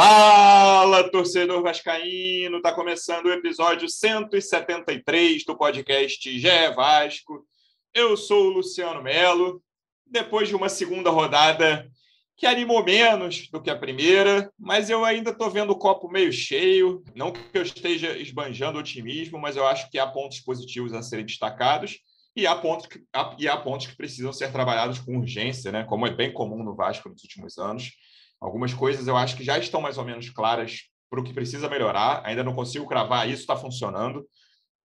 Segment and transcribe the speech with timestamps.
[0.00, 2.62] Fala, torcedor vascaíno!
[2.62, 7.44] Tá começando o episódio 173 do podcast Gé Vasco.
[7.92, 9.60] Eu sou o Luciano Melo.
[10.06, 11.90] Depois de uma segunda rodada
[12.36, 16.32] que animou menos do que a primeira, mas eu ainda estou vendo o copo meio
[16.32, 17.02] cheio.
[17.12, 21.26] Não que eu esteja esbanjando otimismo, mas eu acho que há pontos positivos a serem
[21.26, 21.98] destacados
[22.36, 23.02] e há pontos que,
[23.36, 25.82] e há pontos que precisam ser trabalhados com urgência, né?
[25.82, 27.90] como é bem comum no Vasco nos últimos anos.
[28.40, 31.68] Algumas coisas eu acho que já estão mais ou menos claras para o que precisa
[31.68, 32.22] melhorar.
[32.24, 34.28] Ainda não consigo cravar isso está funcionando,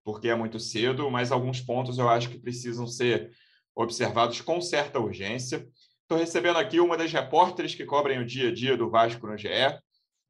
[0.03, 3.31] porque é muito cedo, mas alguns pontos eu acho que precisam ser
[3.75, 5.67] observados com certa urgência.
[6.01, 9.37] Estou recebendo aqui uma das repórteres que cobrem o dia a dia do Vasco no
[9.37, 9.47] GE.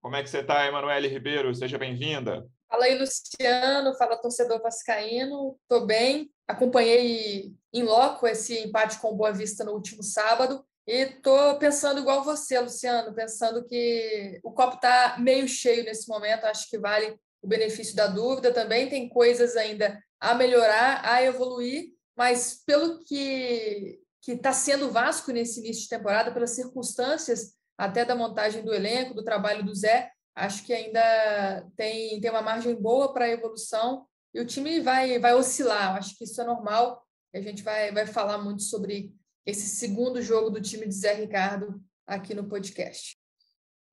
[0.01, 1.53] Como é que você está, Emanuele Ribeiro?
[1.55, 2.45] Seja bem-vinda.
[2.69, 3.93] Fala aí, Luciano.
[3.95, 5.57] Fala, torcedor vascaíno.
[5.61, 6.29] Estou bem.
[6.47, 12.23] Acompanhei em loco esse empate com Boa Vista no último sábado e estou pensando igual
[12.23, 16.45] você, Luciano, pensando que o copo está meio cheio nesse momento.
[16.45, 18.53] Acho que vale o benefício da dúvida.
[18.53, 25.33] Também tem coisas ainda a melhorar, a evoluir, mas pelo que que está sendo Vasco
[25.33, 30.09] nesse início de temporada, pelas circunstâncias até da montagem do elenco, do trabalho do Zé,
[30.33, 35.33] acho que ainda tem, tem uma margem boa para evolução e o time vai, vai
[35.33, 35.97] oscilar.
[35.97, 37.05] Acho que isso é normal.
[37.35, 39.13] A gente vai, vai falar muito sobre
[39.45, 43.17] esse segundo jogo do time de Zé Ricardo aqui no podcast.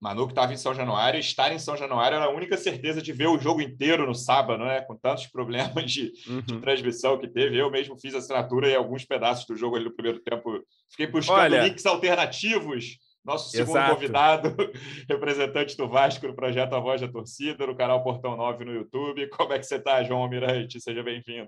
[0.01, 3.13] Manu, que estava em São Januário, estar em São Januário era a única certeza de
[3.13, 4.81] ver o jogo inteiro no sábado, né?
[4.81, 6.41] com tantos problemas de, uhum.
[6.41, 7.59] de transmissão que teve.
[7.59, 10.65] Eu mesmo fiz assinatura em alguns pedaços do jogo ali no primeiro tempo.
[10.91, 11.65] Fiquei buscando Olha...
[11.65, 12.97] links alternativos.
[13.23, 13.95] Nosso segundo Exato.
[13.95, 14.57] convidado,
[15.07, 19.29] representante do Vasco no projeto A Voz da Torcida, no canal Portão 9 no YouTube.
[19.29, 20.81] Como é que você está, João Almirante?
[20.81, 21.47] Seja bem-vindo.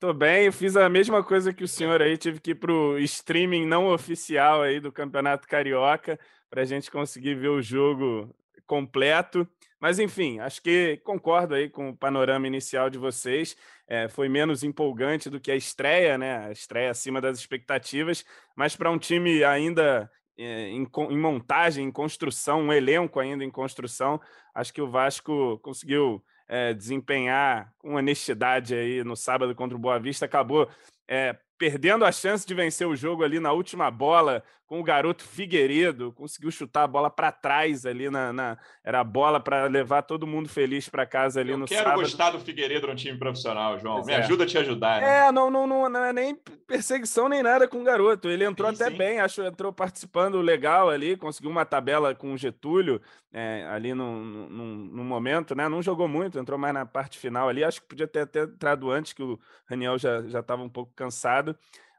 [0.00, 2.72] Tô bem, eu fiz a mesma coisa que o senhor aí, tive que ir para
[2.72, 6.16] o streaming não oficial aí do Campeonato Carioca
[6.48, 8.32] para a gente conseguir ver o jogo
[8.64, 9.44] completo.
[9.80, 13.56] Mas, enfim, acho que concordo aí com o panorama inicial de vocês.
[13.88, 16.46] É, foi menos empolgante do que a estreia, né?
[16.46, 20.08] A estreia acima das expectativas, mas para um time ainda
[20.38, 24.20] é, em, em, montagem, em construção, um elenco ainda em construção,
[24.54, 29.98] acho que o Vasco conseguiu é, desempenhar com honestidade aí no sábado contra o Boa
[30.00, 30.68] Vista, acabou
[31.06, 35.24] é, perdendo a chance de vencer o jogo ali na última bola com o garoto
[35.24, 40.02] Figueiredo, conseguiu chutar a bola para trás ali na, na, era a bola para levar
[40.02, 42.02] todo mundo feliz para casa ali Eu no quero sábado.
[42.02, 43.94] gostar do Figueiredo no time profissional, João.
[43.94, 44.16] Pois Me é.
[44.16, 45.00] ajuda a te ajudar.
[45.00, 45.26] Né?
[45.26, 46.36] É, não, não, não, não, é nem
[46.66, 48.28] perseguição nem nada com o garoto.
[48.28, 48.98] Ele entrou sim, até sim.
[48.98, 53.00] bem, acho entrou participando legal ali, conseguiu uma tabela com o Getúlio
[53.32, 55.66] é, ali no, no, no, momento, né?
[55.66, 57.64] Não jogou muito, entrou mais na parte final ali.
[57.64, 61.47] Acho que podia ter até entrado antes, que o Raniel já estava um pouco cansado.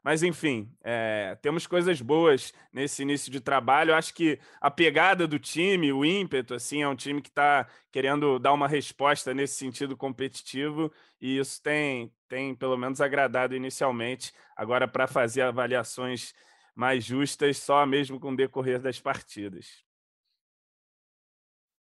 [0.02, 3.90] Mas, enfim, é, temos coisas boas nesse início de trabalho.
[3.90, 7.66] Eu acho que a pegada do time, o ímpeto, assim, é um time que está
[7.92, 10.90] querendo dar uma resposta nesse sentido competitivo,
[11.20, 14.32] e isso tem, tem pelo menos agradado inicialmente.
[14.56, 16.32] Agora, para fazer avaliações
[16.74, 19.84] mais justas, só mesmo com o decorrer das partidas.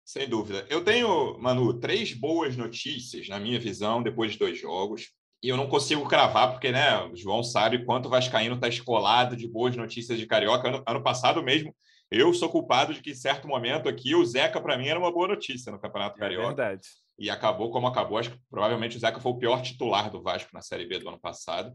[0.05, 0.67] Sem dúvida.
[0.69, 5.13] Eu tenho, Manu, três boas notícias, na minha visão, depois de dois jogos
[5.43, 9.37] e eu não consigo cravar, porque né, o João sabe quanto o Vascaíno está escolado
[9.37, 10.69] de boas notícias de Carioca.
[10.69, 11.75] Ano, ano, passado mesmo,
[12.11, 15.13] eu sou culpado de que, em certo momento aqui, o Zeca, para mim, era uma
[15.13, 16.45] boa notícia no Campeonato é Carioca.
[16.45, 16.89] É verdade.
[17.19, 18.19] E acabou como acabou.
[18.19, 21.09] Acho que provavelmente o Zeca foi o pior titular do Vasco na Série B do
[21.09, 21.73] ano passado.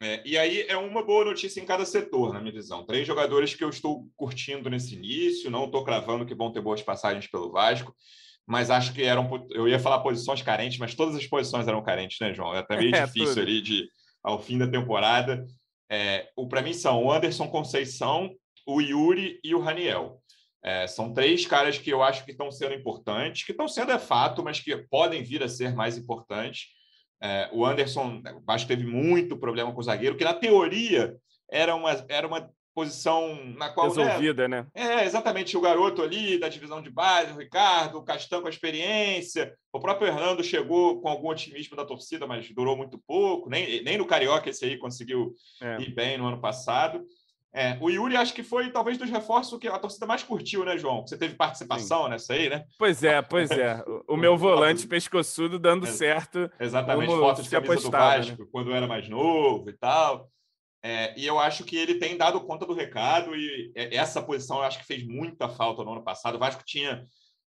[0.00, 2.84] É, e aí é uma boa notícia em cada setor, na minha visão.
[2.84, 6.82] Três jogadores que eu estou curtindo nesse início, não estou cravando que vão ter boas
[6.82, 7.94] passagens pelo Vasco
[8.46, 9.28] mas acho que eram.
[9.50, 12.54] Eu ia falar posições carentes, mas todas as posições eram carentes, né, João?
[12.54, 13.40] É até meio é, difícil tudo.
[13.40, 13.88] ali de,
[14.22, 15.44] ao fim da temporada.
[15.90, 18.30] É, o para mim são o Anderson Conceição,
[18.66, 20.20] o Yuri e o Raniel.
[20.64, 23.98] É, são três caras que eu acho que estão sendo importantes, que estão sendo é
[23.98, 26.66] fato, mas que podem vir a ser mais importantes.
[27.22, 31.16] É, o Anderson, acho que teve muito problema com o zagueiro, que na teoria
[31.50, 33.88] era uma, era uma posição na qual.
[33.88, 34.66] Né, Resolvida, né?
[34.74, 35.00] né?
[35.00, 35.56] É, exatamente.
[35.56, 39.54] O garoto ali da divisão de base, o Ricardo, o Castan com a experiência.
[39.72, 43.48] O próprio Hernando chegou com algum otimismo da torcida, mas durou muito pouco.
[43.48, 45.32] Nem, nem no Carioca esse aí conseguiu
[45.62, 45.80] é.
[45.80, 47.02] ir bem no ano passado.
[47.54, 50.76] É, o Yuri acho que foi talvez dos reforços que a torcida mais curtiu, né,
[50.76, 51.06] João?
[51.06, 52.10] Você teve participação Sim.
[52.10, 52.64] nessa aí, né?
[52.78, 53.82] Pois é, pois é.
[54.06, 56.50] O, o meu volante pescoçudo dando certo.
[56.60, 58.48] Exatamente, foto de camisa apostava, do Vasco, né?
[58.52, 60.28] quando era mais novo e tal.
[60.88, 64.62] É, e eu acho que ele tem dado conta do recado e essa posição eu
[64.62, 66.36] acho que fez muita falta no ano passado.
[66.36, 67.04] O Vasco tinha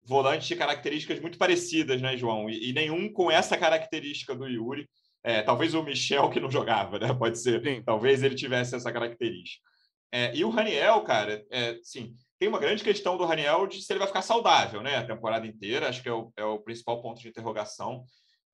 [0.05, 2.49] volantes de características muito parecidas, né, João?
[2.49, 4.89] E, e nenhum com essa característica do Yuri.
[5.25, 7.13] É, talvez o Michel que não jogava, né?
[7.13, 7.61] Pode ser.
[7.61, 7.83] Sim.
[7.83, 9.67] Talvez ele tivesse essa característica.
[10.13, 13.93] É, e o Raniel, cara, é, sim, tem uma grande questão do Raniel de se
[13.93, 14.99] ele vai ficar saudável, né?
[14.99, 18.05] A temporada inteira, acho que é o, é o principal ponto de interrogação.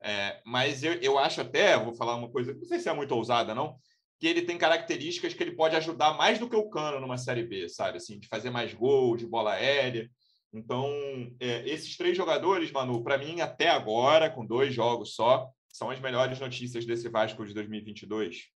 [0.03, 3.15] É, mas eu, eu acho até, vou falar uma coisa, não sei se é muito
[3.15, 3.76] ousada, não,
[4.20, 7.43] que ele tem características que ele pode ajudar mais do que o Cano numa Série
[7.43, 7.96] B, sabe?
[7.96, 10.11] Assim, de fazer mais gol, de bola aérea.
[10.52, 10.87] Então,
[11.40, 15.99] é, esses três jogadores, Manu, para mim, até agora, com dois jogos só, são as
[16.00, 18.50] melhores notícias desse Vasco de 2022.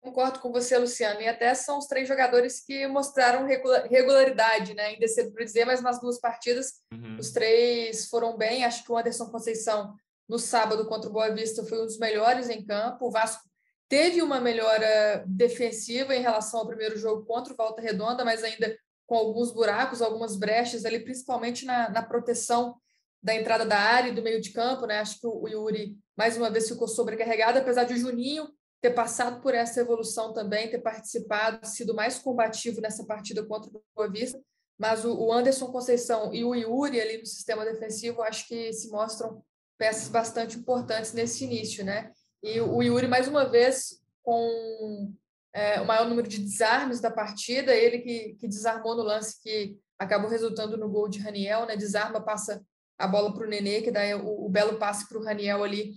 [0.00, 1.20] Concordo com você, Luciano.
[1.20, 4.84] E até são os três jogadores que mostraram regularidade, né?
[4.86, 7.16] Ainda cedo para dizer, mas nas duas partidas, uhum.
[7.18, 8.64] os três foram bem.
[8.64, 9.94] Acho que o Anderson Conceição,
[10.28, 13.08] no sábado contra o Boa Vista, foi um dos melhores em campo.
[13.08, 13.49] O Vasco
[13.90, 18.78] teve uma melhora defensiva em relação ao primeiro jogo contra o Volta Redonda, mas ainda
[19.04, 22.76] com alguns buracos, algumas brechas ali, principalmente na, na proteção
[23.20, 25.00] da entrada da área e do meio de campo, né?
[25.00, 28.48] Acho que o Yuri mais uma vez ficou sobrecarregado, apesar de o Juninho
[28.80, 33.82] ter passado por essa evolução também, ter participado, sido mais combativo nessa partida contra o
[33.94, 34.40] Boa Vista,
[34.78, 39.42] mas o Anderson Conceição e o Yuri ali no sistema defensivo, acho que se mostram
[39.76, 42.12] peças bastante importantes nesse início, né?
[42.42, 45.12] E o Yuri, mais uma vez, com
[45.52, 49.76] é, o maior número de desarmes da partida, ele que, que desarmou no lance que
[49.98, 51.76] acabou resultando no gol de Raniel, né?
[51.76, 52.64] Desarma, passa
[52.98, 55.92] a bola para o Nenê, que dá o, o belo passe para o Raniel ali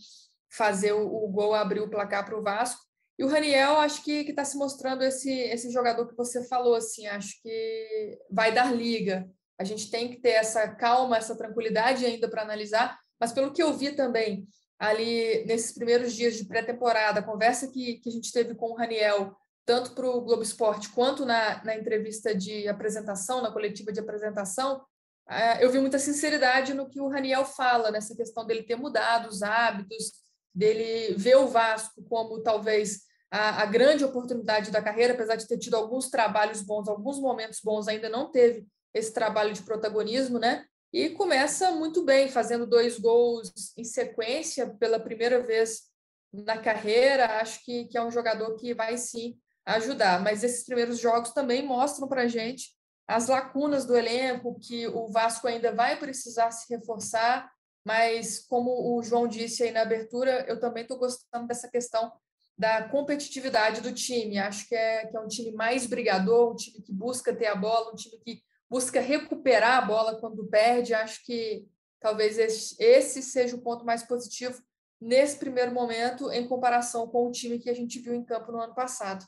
[0.49, 2.81] fazer o, o gol, abrir o placar para o Vasco.
[3.17, 7.05] E o Raniel, acho que está se mostrando esse, esse jogador que você falou, assim,
[7.07, 9.29] acho que vai dar liga.
[9.57, 13.61] A gente tem que ter essa calma, essa tranquilidade ainda para analisar, mas pelo que
[13.61, 14.47] eu vi também
[14.79, 18.75] ali nesses primeiros dias de pré-temporada, a conversa que, que a gente teve com o
[18.75, 19.35] Raniel,
[19.65, 24.83] tanto para o Globo Esporte quanto na, na entrevista de apresentação, na coletiva de apresentação,
[25.29, 29.29] é, eu vi muita sinceridade no que o Raniel fala, nessa questão dele ter mudado
[29.29, 30.11] os hábitos,
[30.53, 35.57] dele ver o Vasco como talvez a, a, grande oportunidade da carreira, apesar de ter
[35.57, 40.65] tido alguns trabalhos bons, alguns momentos bons, ainda não teve esse trabalho de protagonismo, né?
[40.93, 45.85] E começa muito bem, fazendo dois gols em sequência pela primeira vez
[46.31, 47.39] na carreira.
[47.41, 49.35] Acho que, que é um jogador que vai sim
[49.65, 50.21] ajudar.
[50.21, 52.75] Mas esses primeiros jogos também mostram para a gente
[53.07, 57.51] as lacunas do elenco, que o Vasco ainda vai precisar se reforçar,
[57.83, 62.13] mas como o João disse aí na abertura, eu também estou gostando dessa questão
[62.57, 64.37] da competitividade do time.
[64.37, 67.55] Acho que é, que é um time mais brigador, um time que busca ter a
[67.55, 68.41] bola, um time que
[68.73, 70.95] busca recuperar a bola quando perde.
[70.95, 71.63] Acho que
[71.99, 74.59] talvez esse, seja o ponto mais positivo
[74.99, 78.59] nesse primeiro momento, em comparação com o time que a gente viu em campo no
[78.59, 79.23] ano passado.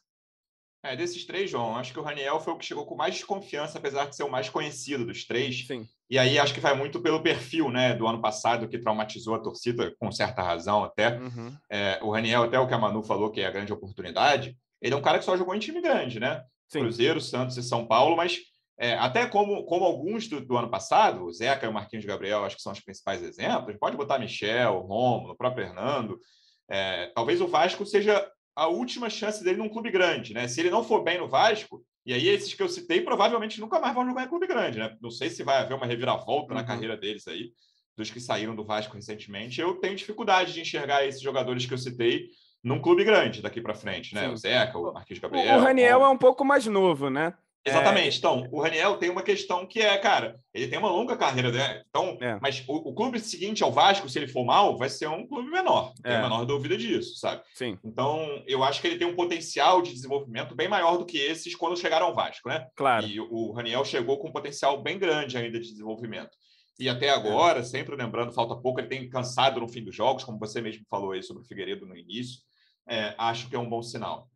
[0.84, 3.78] É, desses três, João, acho que o Raniel foi o que chegou com mais desconfiança,
[3.78, 5.68] apesar de ser o mais conhecido dos três.
[5.68, 5.88] Sim.
[6.10, 9.40] E aí acho que vai muito pelo perfil né, do ano passado, que traumatizou a
[9.40, 11.20] torcida, com certa razão até.
[11.20, 11.56] Uhum.
[11.70, 14.94] É, o Raniel, até o que a Manu falou, que é a grande oportunidade, ele
[14.94, 16.44] é um cara que só jogou em time grande, né?
[16.68, 16.80] Sim.
[16.80, 18.40] Cruzeiro, Santos e São Paulo, mas
[18.78, 22.44] é, até como, como alguns do, do, ano passado, o Zeca e o Marquinhos Gabriel,
[22.44, 26.20] acho que são os principais exemplos, pode botar Michel, Romulo, o próprio Hernando.
[26.70, 30.48] É, talvez o Vasco seja a última chance dele num clube grande, né?
[30.48, 33.80] Se ele não for bem no Vasco, e aí esses que eu citei provavelmente nunca
[33.80, 34.96] mais vão jogar em clube grande, né?
[35.02, 36.60] Não sei se vai haver uma reviravolta uhum.
[36.60, 37.52] na carreira deles aí,
[37.96, 39.62] dos que saíram do Vasco recentemente.
[39.62, 42.28] Eu tenho dificuldade de enxergar esses jogadores que eu citei
[42.62, 44.28] num clube grande daqui para frente, né?
[44.28, 44.34] Sim.
[44.34, 45.60] O Zeca, o Marquinhos Gabriel.
[45.60, 46.04] O Raniel o...
[46.04, 47.34] é um pouco mais novo, né?
[47.66, 48.16] Exatamente.
[48.16, 48.18] É...
[48.18, 51.84] Então, o Raniel tem uma questão que é, cara, ele tem uma longa carreira, né?
[51.90, 52.38] Então, é.
[52.42, 55.50] mas o, o, clube seguinte ao Vasco, se ele for mal, vai ser um clube
[55.50, 55.94] menor.
[56.04, 56.16] Não é.
[56.16, 57.42] a menor dúvida disso, sabe?
[57.54, 57.78] Sim.
[57.84, 61.56] Então, eu acho que ele tem um potencial de desenvolvimento bem maior do que esses
[61.56, 62.68] quando chegaram ao Vasco, né?
[62.76, 63.08] Claro.
[63.08, 66.38] E o Raniel chegou com um potencial bem grande ainda de desenvolvimento.
[66.78, 70.38] E até agora, sempre lembrando, falta pouco, ele tem cansado no fim dos jogos, como
[70.38, 72.42] você mesmo falou aí sobre o Figueiredo no início.
[72.88, 74.30] É, acho que é um bom sinal.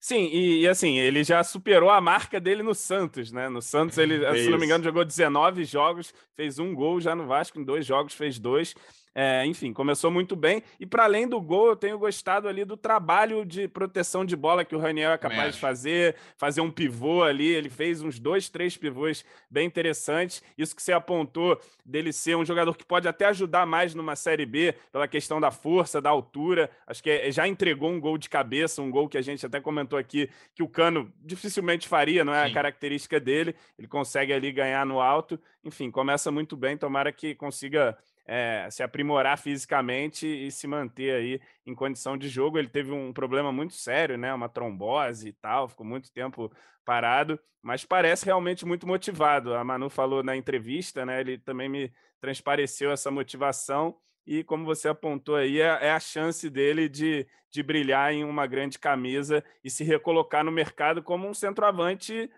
[0.00, 3.50] Sim, e, e, assim, ele já superou a marca dele no Santos, né?
[3.50, 7.14] No Santos, ele, é se não me engano, jogou 19 jogos, fez um gol já
[7.14, 8.74] no Vasco, em dois jogos fez dois.
[9.22, 10.62] É, enfim, começou muito bem.
[10.80, 14.64] E para além do gol, eu tenho gostado ali do trabalho de proteção de bola
[14.64, 17.46] que o Raniel é capaz de fazer, fazer um pivô ali.
[17.46, 20.42] Ele fez uns dois, três pivôs bem interessantes.
[20.56, 24.46] Isso que você apontou dele ser um jogador que pode até ajudar mais numa Série
[24.46, 26.70] B, pela questão da força, da altura.
[26.86, 29.60] Acho que é, já entregou um gol de cabeça, um gol que a gente até
[29.60, 32.52] comentou aqui que o Cano dificilmente faria, não é Sim.
[32.52, 33.54] a característica dele.
[33.78, 35.38] Ele consegue ali ganhar no alto.
[35.62, 36.74] Enfim, começa muito bem.
[36.78, 37.98] Tomara que consiga
[38.32, 42.60] é, se aprimorar fisicamente e se manter aí em condição de jogo.
[42.60, 44.32] Ele teve um problema muito sério, né?
[44.32, 46.48] Uma trombose e tal, ficou muito tempo
[46.84, 49.52] parado, mas parece realmente muito motivado.
[49.52, 51.20] A Manu falou na entrevista, né?
[51.20, 56.48] Ele também me transpareceu essa motivação e como você apontou aí, é, é a chance
[56.48, 61.34] dele de, de brilhar em uma grande camisa e se recolocar no mercado como um
[61.34, 62.30] centroavante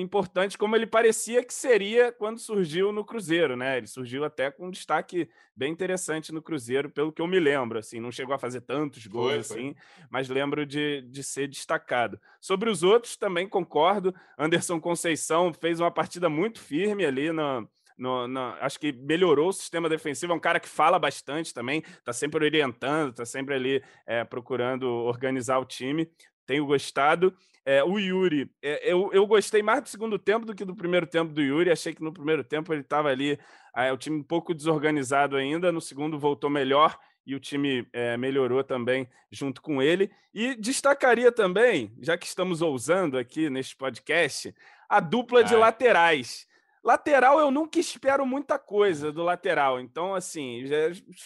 [0.00, 3.78] importante como ele parecia que seria quando surgiu no Cruzeiro, né?
[3.78, 7.78] Ele surgiu até com um destaque bem interessante no Cruzeiro, pelo que eu me lembro,
[7.78, 10.06] assim, não chegou a fazer tantos gols foi, assim, foi.
[10.10, 12.20] mas lembro de, de ser destacado.
[12.40, 18.28] Sobre os outros também concordo, Anderson Conceição fez uma partida muito firme ali na no,
[18.28, 20.32] no, acho que melhorou o sistema defensivo.
[20.32, 24.86] É um cara que fala bastante também, está sempre orientando, está sempre ali é, procurando
[24.86, 26.10] organizar o time.
[26.46, 27.34] Tenho gostado.
[27.64, 31.06] É, o Yuri, é, eu, eu gostei mais do segundo tempo do que do primeiro
[31.06, 31.70] tempo do Yuri.
[31.70, 33.38] Achei que no primeiro tempo ele estava ali,
[33.76, 35.72] é, o time um pouco desorganizado ainda.
[35.72, 40.10] No segundo voltou melhor e o time é, melhorou também junto com ele.
[40.32, 44.54] E destacaria também, já que estamos ousando aqui neste podcast,
[44.88, 46.46] a dupla de laterais.
[46.84, 49.80] Lateral, eu nunca espero muita coisa do lateral.
[49.80, 50.76] Então, assim, já,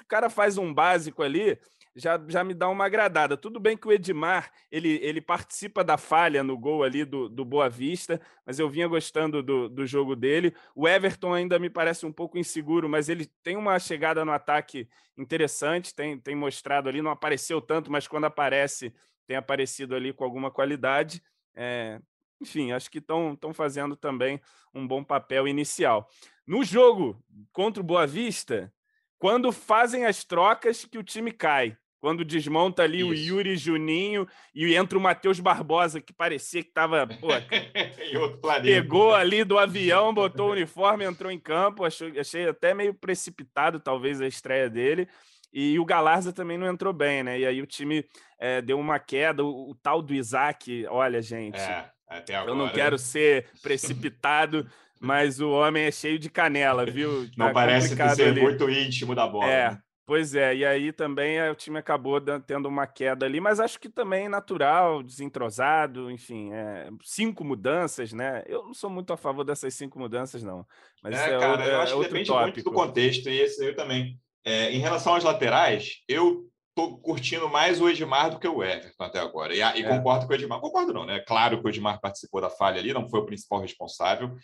[0.01, 1.59] o cara faz um básico ali,
[1.95, 3.37] já, já me dá uma agradada.
[3.37, 7.45] Tudo bem que o Edmar ele, ele participa da falha no gol ali do, do
[7.45, 10.55] Boa Vista, mas eu vinha gostando do, do jogo dele.
[10.75, 14.89] O Everton ainda me parece um pouco inseguro, mas ele tem uma chegada no ataque
[15.17, 18.95] interessante, tem, tem mostrado ali, não apareceu tanto, mas quando aparece,
[19.27, 21.23] tem aparecido ali com alguma qualidade.
[21.55, 22.01] É,
[22.41, 24.41] enfim, acho que estão fazendo também
[24.73, 26.09] um bom papel inicial.
[26.47, 28.73] No jogo contra o Boa Vista,
[29.19, 31.77] quando fazem as trocas que o time cai.
[32.01, 33.11] Quando desmonta ali Isso.
[33.11, 37.07] o Yuri Juninho e entra o Matheus Barbosa, que parecia que estava.
[38.63, 41.85] pegou ali do avião, botou o uniforme, entrou em campo.
[41.85, 45.07] Achei, achei até meio precipitado, talvez, a estreia dele.
[45.53, 47.39] E o Galarza também não entrou bem, né?
[47.39, 48.05] E aí o time
[48.39, 49.45] é, deu uma queda.
[49.45, 51.61] O, o, tal do Isaac, olha, gente.
[51.61, 51.91] É.
[52.09, 52.51] Até agora.
[52.51, 54.67] Eu não quero ser precipitado,
[54.99, 57.29] mas o homem é cheio de canela, viu?
[57.37, 58.41] Não tá parece ser ali.
[58.41, 59.51] muito íntimo da bola.
[59.51, 59.71] É.
[59.73, 59.83] Né?
[60.11, 63.89] Pois é, e aí também o time acabou tendo uma queda ali, mas acho que
[63.89, 68.43] também natural, desentrosado, enfim, é, cinco mudanças, né?
[68.49, 70.67] Eu não sou muito a favor dessas cinco mudanças, não.
[71.01, 72.45] Mas é, é cara, eu acho que depende tópico.
[72.45, 74.19] muito do contexto, e esse eu também.
[74.45, 79.05] É, em relação aos laterais, eu tô curtindo mais o Edmar do que o Everton
[79.05, 79.55] até agora.
[79.55, 79.89] E, e é.
[79.89, 80.59] concordo com o Edmar.
[80.59, 81.21] Concordo não, né?
[81.21, 84.37] Claro que o Edmar participou da falha ali, não foi o principal responsável.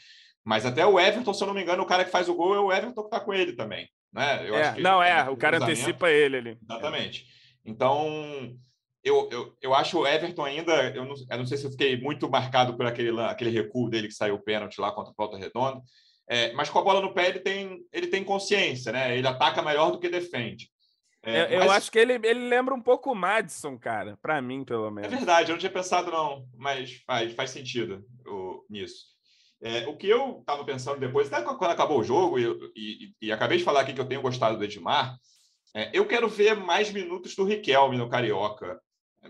[0.44, 2.54] Mas até o Everton, se eu não me engano, o cara que faz o gol
[2.54, 3.88] é o Everton que tá com ele também.
[4.16, 4.48] Né?
[4.48, 6.58] Eu é, não, é, o cara antecipa ele ali.
[6.62, 7.26] Exatamente.
[7.62, 8.56] Então,
[9.04, 12.00] eu, eu, eu acho o Everton ainda, eu não, eu não sei se eu fiquei
[12.00, 15.36] muito marcado por aquele, aquele recuo dele que saiu o pênalti lá contra a Volta
[15.36, 15.82] Redonda,
[16.28, 19.16] é, mas com a bola no pé ele tem, ele tem consciência, né?
[19.16, 20.70] Ele ataca melhor do que defende.
[21.22, 21.72] É, eu mas...
[21.72, 25.12] acho que ele, ele lembra um pouco o Madison, cara, para mim, pelo menos.
[25.12, 29.15] É verdade, eu não tinha pensado, não, mas faz, faz sentido o, nisso.
[29.62, 32.44] É, o que eu estava pensando depois, até quando acabou o jogo, e,
[32.76, 35.16] e, e, acabei de falar aqui que eu tenho gostado do Edmar,
[35.74, 38.80] é, eu quero ver mais minutos do Riquelme no Carioca.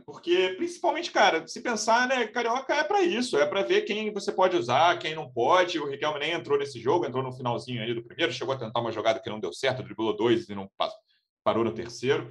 [0.04, 4.30] Porque, principalmente, cara, se pensar, né, Carioca é para isso, é para ver quem você
[4.30, 5.78] pode usar, quem não pode.
[5.78, 8.80] O Riquelme nem entrou nesse jogo, entrou no finalzinho ali do primeiro, chegou a tentar
[8.80, 10.70] uma jogada que não deu certo, driblou dois e não
[11.42, 12.30] parou no terceiro.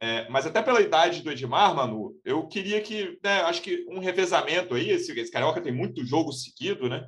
[0.00, 3.98] É, mas até pela idade do Edmar, Manu, eu queria que, né, acho que um
[3.98, 7.06] revezamento aí, esse, esse Carioca tem muito jogo seguido, né?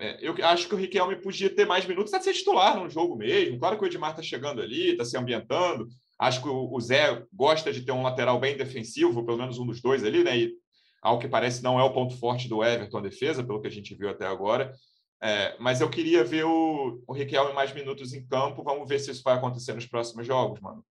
[0.00, 3.16] É, eu acho que o Riquelme podia ter mais minutos, até ser titular num jogo
[3.16, 3.58] mesmo.
[3.58, 5.88] Claro que o Edmar está chegando ali, está se ambientando.
[6.18, 9.80] Acho que o, Zé gosta de ter um lateral bem defensivo, pelo menos um dos
[9.82, 10.36] dois ali, né?
[10.38, 10.54] E
[11.02, 13.70] ao que parece não é o ponto forte do Everton a defesa, pelo que a
[13.70, 14.72] gente viu até agora.
[15.20, 18.62] É, mas eu queria ver o, o Riquelme mais minutos em campo.
[18.62, 20.84] Vamos ver se isso vai acontecer nos próximos jogos, mano.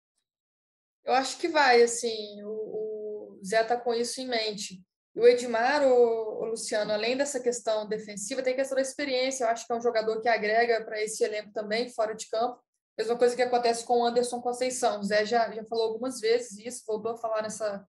[1.03, 2.41] Eu acho que vai, assim.
[2.43, 4.83] O, o Zé está com isso em mente.
[5.15, 9.45] E o Edmar, o, o, Luciano, além dessa questão defensiva, tem a questão da experiência.
[9.45, 12.59] Eu acho que é um jogador que agrega para esse elenco também, fora de campo.
[12.97, 14.99] Mesma coisa que acontece com o Anderson Conceição.
[14.99, 17.85] O Zé já, já falou algumas vezes isso, voltou a falar nessa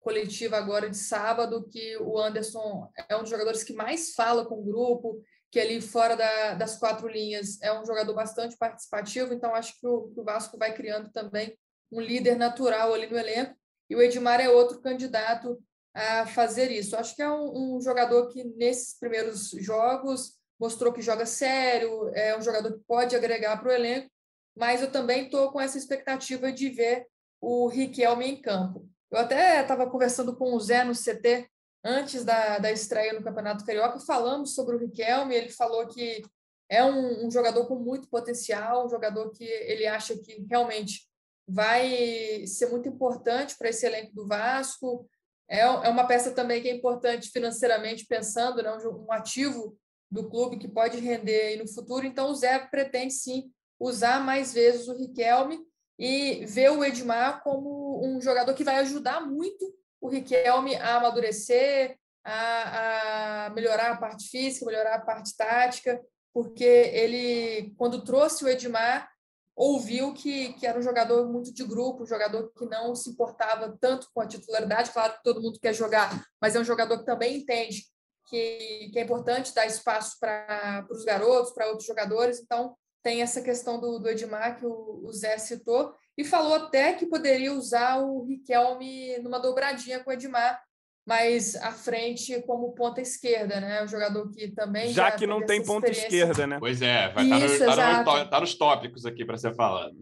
[0.00, 4.60] coletiva agora de sábado, que o Anderson é um dos jogadores que mais fala com
[4.60, 9.52] o grupo, que ali fora da, das quatro linhas é um jogador bastante participativo, então
[9.52, 11.58] acho que o, que o Vasco vai criando também
[11.90, 13.56] um líder natural ali no elenco,
[13.90, 15.60] e o Edmar é outro candidato
[15.96, 16.94] a fazer isso.
[16.94, 22.36] Acho que é um, um jogador que nesses primeiros jogos mostrou que joga sério, é
[22.36, 24.10] um jogador que pode agregar para o elenco,
[24.54, 27.06] mas eu também estou com essa expectativa de ver
[27.40, 28.88] o Riquelme em campo.
[29.10, 31.48] Eu até estava conversando com o Zé no CT
[31.84, 36.22] antes da, da estreia no Campeonato Carioca, falamos sobre o Riquelme, ele falou que
[36.68, 41.06] é um, um, jogador com muito potencial, um jogador que ele acha que realmente
[41.46, 45.06] vai ser muito importante para esse elenco do Vasco.
[45.48, 48.72] É, é uma peça também que é importante financeiramente pensando, né?
[48.72, 49.76] um, ativo
[50.10, 52.06] do clube que pode render no futuro.
[52.06, 55.58] Então, o Zé pretende sim usar mais vezes o Riquelme
[55.98, 61.96] e ver o Edmar como um jogador que vai ajudar muito o Riquelme a amadurecer,
[62.24, 66.00] a, a melhorar a parte física, melhorar a parte tática,
[66.34, 69.08] porque ele, quando trouxe o Edmar,
[69.56, 73.74] ouviu que, que era um jogador muito de grupo, um jogador que não se importava
[73.80, 74.90] tanto com a titularidade.
[74.90, 77.84] Claro que todo mundo quer jogar, mas é um jogador que também entende
[78.28, 82.38] que, que é importante dar espaço para os garotos, para outros jogadores.
[82.40, 86.92] Então, tem essa questão do, do Edmar que o, o, Zé citou, e falou até
[86.92, 90.60] que poderia usar o Riquelme numa dobradinha com o Edmar,
[91.06, 93.82] mas à frente como ponta esquerda, né?
[93.84, 94.92] O jogador que também.
[94.92, 96.58] Já, já que não tem ponta esquerda, né?
[96.58, 99.96] Pois é, vai estar tá, no, tá, no, tá nos tópicos aqui para ser falado.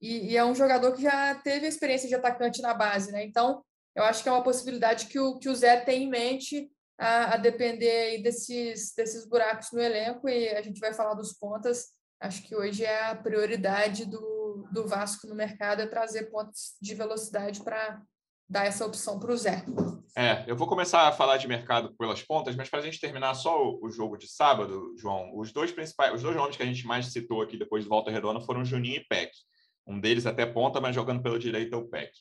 [0.00, 3.24] E, e, é um jogador que já teve a experiência de atacante na base, né?
[3.24, 3.64] Então,
[3.96, 7.34] eu acho que é uma possibilidade que o, que o Zé tem em mente a,
[7.34, 11.86] a depender desses, desses buracos no elenco, e a gente vai falar dos pontas.
[12.20, 16.94] Acho que hoje é a prioridade do, do Vasco no mercado é trazer pontos de
[16.94, 18.00] velocidade para
[18.48, 19.64] dar essa opção para o Zé.
[20.16, 23.34] É, eu vou começar a falar de mercado pelas pontas, mas para a gente terminar
[23.34, 26.66] só o, o, jogo de sábado, João, os dois principais, os dois nomes que a
[26.66, 29.32] gente mais citou aqui depois de volta redonda foram Juninho e Peck.
[29.86, 32.12] Um deles até ponta, mas jogando pela direita o Peck.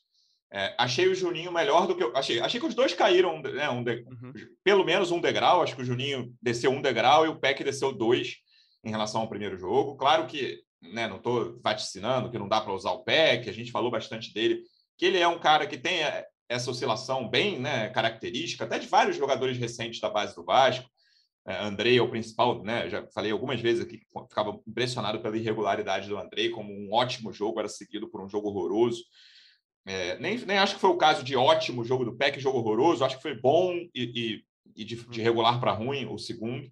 [0.52, 2.40] É, achei o Juninho melhor do que eu achei.
[2.40, 4.34] Achei que os dois caíram, né, um de, uhum.
[4.64, 5.62] pelo menos um degrau.
[5.62, 8.36] Acho que o Juninho desceu um degrau e o Peck desceu dois
[8.84, 9.96] em relação ao primeiro jogo.
[9.96, 13.50] Claro que, né, não estou vaticinando que não dá para usar o Peck.
[13.50, 14.62] A gente falou bastante dele
[14.98, 18.88] que ele é um cara que tem é, essa oscilação bem né, característica, até de
[18.88, 20.90] vários jogadores recentes da base do Vasco.
[21.46, 22.90] É, Andrei é o principal, né?
[22.90, 27.34] Já falei algumas vezes aqui que ficava impressionado pela irregularidade do Andrei, como um ótimo
[27.34, 29.04] jogo era seguido por um jogo horroroso.
[29.86, 33.04] É, nem, nem acho que foi o caso de ótimo jogo do PEC, jogo horroroso,
[33.04, 34.46] acho que foi bom e, e,
[34.76, 36.70] e de, de, regular para ruim o segundo.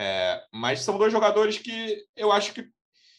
[0.00, 2.66] É, mas são dois jogadores que eu acho que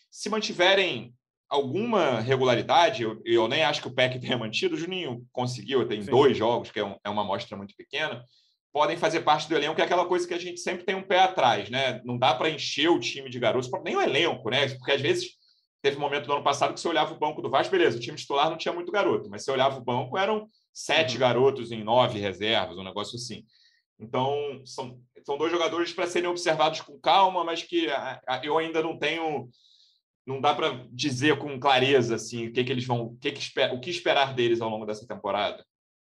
[0.09, 1.13] se mantiverem
[1.53, 6.01] alguma regularidade, eu, eu nem acho que o PEC tenha mantido, o Juninho conseguiu, tem
[6.01, 6.09] Sim.
[6.09, 8.25] dois jogos, que é, um, é uma amostra muito pequena,
[8.73, 11.03] podem fazer parte do elenco, que é aquela coisa que a gente sempre tem um
[11.03, 12.01] pé atrás, né?
[12.03, 14.67] Não dá para encher o time de garotos, nem o elenco, né?
[14.69, 15.33] Porque às vezes
[15.83, 18.01] teve um momento do ano passado que você olhava o banco do Vasco, beleza, o
[18.01, 21.19] time titular não tinha muito garoto, mas você olhava o banco, eram sete uhum.
[21.19, 23.45] garotos em nove reservas, um negócio assim.
[23.99, 28.57] Então, são, são dois jogadores para serem observados com calma, mas que a, a, eu
[28.57, 29.51] ainda não tenho
[30.25, 33.59] não dá para dizer com clareza assim o que, que eles vão, o que, que
[33.71, 35.63] o que esperar deles ao longo dessa temporada.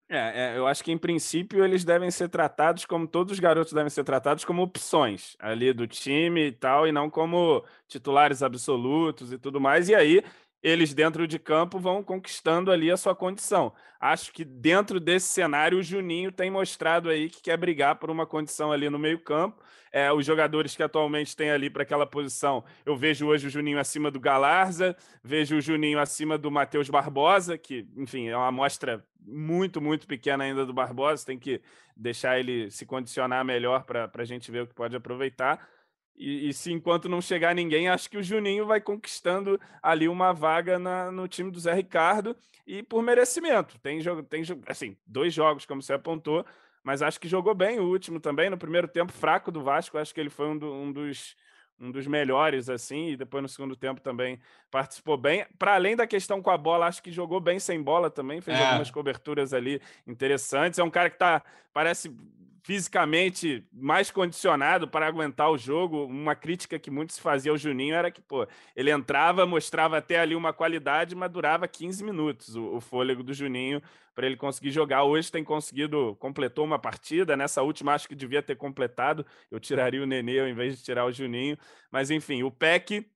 [0.08, 3.72] É, é, eu acho que em princípio eles devem ser tratados como todos os garotos
[3.72, 9.32] devem ser tratados como opções ali do time e tal, e não como titulares absolutos
[9.32, 9.88] e tudo mais.
[9.88, 10.22] E aí
[10.62, 13.72] eles dentro de campo vão conquistando ali a sua condição.
[14.00, 18.26] Acho que dentro desse cenário o Juninho tem mostrado aí que quer brigar por uma
[18.26, 19.62] condição ali no meio-campo.
[19.90, 23.78] É, os jogadores que atualmente têm ali para aquela posição, eu vejo hoje o Juninho
[23.78, 29.04] acima do Galarza, vejo o Juninho acima do Matheus Barbosa, que, enfim, é uma amostra
[29.20, 31.60] muito, muito pequena ainda do Barbosa, tem que
[31.94, 35.68] deixar ele se condicionar melhor para a gente ver o que pode aproveitar.
[36.14, 40.32] E, e, se enquanto não chegar ninguém, acho que o Juninho vai conquistando ali uma
[40.32, 43.78] vaga na, no time do Zé Ricardo e por merecimento.
[43.78, 46.44] Tem jogo, tem assim, dois jogos, como você apontou,
[46.84, 48.50] mas acho que jogou bem o último também.
[48.50, 51.34] No primeiro tempo, fraco do Vasco, acho que ele foi um, do, um dos
[51.82, 54.38] um dos melhores, assim, e depois no segundo tempo também
[54.70, 55.44] participou bem.
[55.58, 58.56] Para além da questão com a bola, acho que jogou bem sem bola também, fez
[58.56, 58.64] é.
[58.64, 60.78] algumas coberturas ali interessantes.
[60.78, 62.14] É um cara que tá, parece
[62.62, 66.04] fisicamente mais condicionado para aguentar o jogo.
[66.04, 68.46] Uma crítica que muito se fazia ao Juninho era que, pô,
[68.76, 73.34] ele entrava, mostrava até ali uma qualidade, mas durava 15 minutos o, o fôlego do
[73.34, 73.82] Juninho
[74.14, 75.04] para ele conseguir jogar.
[75.04, 79.26] Hoje tem conseguido, completou uma partida, nessa última acho que devia ter completado.
[79.50, 81.58] Eu tiraria o Nenê ao invés de tirar o Juninho,
[81.90, 83.06] mas enfim, o PEC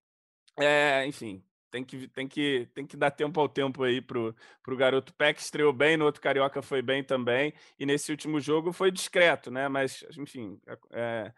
[0.59, 1.45] é, enfim,
[1.77, 5.39] tem que, tem que, tem que dar tempo ao tempo aí pro, pro garoto Peck.
[5.39, 7.53] Estreou bem, no outro Carioca foi bem também.
[7.79, 9.69] E nesse último jogo foi discreto, né?
[9.69, 10.59] Mas, enfim,
[10.91, 11.33] é,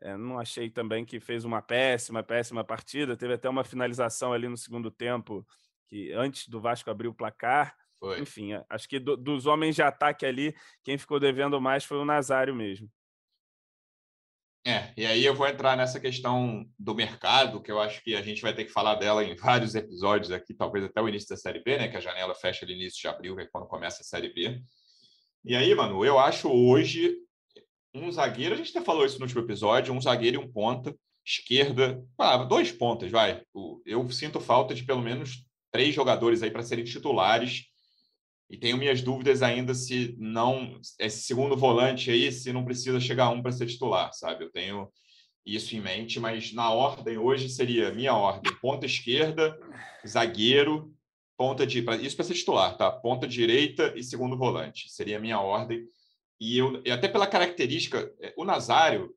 [0.00, 3.16] é, não achei também que fez uma péssima, péssima partida.
[3.16, 5.46] Teve até uma finalização ali no segundo tempo,
[5.86, 7.76] que antes do Vasco abrir o placar.
[7.98, 8.18] Foi.
[8.18, 12.04] Enfim, acho que do, dos homens de ataque ali, quem ficou devendo mais foi o
[12.04, 12.90] Nazário mesmo.
[14.64, 18.22] É, e aí eu vou entrar nessa questão do mercado, que eu acho que a
[18.22, 21.36] gente vai ter que falar dela em vários episódios aqui, talvez até o início da
[21.36, 21.88] Série B, né?
[21.88, 24.62] Que a janela fecha ali início de abril, que é quando começa a Série B.
[25.44, 27.16] E aí, mano, eu acho hoje
[27.92, 30.96] um zagueiro, a gente até falou isso no último episódio, um zagueiro e um ponta,
[31.26, 33.42] esquerda, ah, dois pontas, vai.
[33.84, 37.71] Eu sinto falta de pelo menos três jogadores aí para serem titulares
[38.52, 43.30] e tenho minhas dúvidas ainda se não esse segundo volante aí se não precisa chegar
[43.30, 44.44] um para ser titular, sabe?
[44.44, 44.92] Eu tenho
[45.44, 49.58] isso em mente, mas na ordem hoje seria minha ordem: ponta esquerda,
[50.06, 50.92] zagueiro,
[51.34, 52.92] ponta de isso para ser titular, tá?
[52.92, 55.88] Ponta direita e segundo volante seria minha ordem.
[56.38, 59.14] e, eu, e até pela característica, é, o Nazário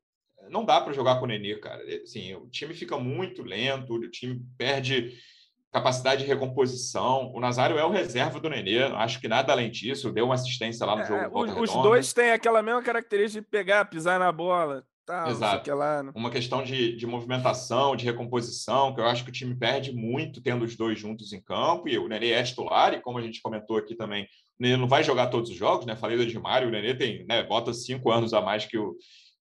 [0.50, 1.84] não dá para jogar com o Nenê, cara.
[2.04, 5.14] Assim, o time fica muito lento, o time perde
[5.76, 7.32] capacidade de recomposição.
[7.34, 10.12] O Nazário é o reserva do Nenê, acho que nada além disso.
[10.12, 11.44] Deu uma assistência lá no é, jogo.
[11.44, 14.86] Os, os dois têm aquela mesma característica de pegar, pisar na bola.
[15.06, 15.72] Tá, Exato.
[15.76, 16.12] Lá, né?
[16.16, 20.42] Uma questão de, de movimentação, de recomposição, que eu acho que o time perde muito
[20.42, 21.90] tendo os dois juntos em campo.
[21.90, 24.28] E o Nenê é titular, e como a gente comentou aqui também, o
[24.64, 25.96] Nenê não vai jogar todos os jogos, né?
[25.96, 28.96] Falei do Edmar, o Nenê tem, né, bota cinco anos a mais que o,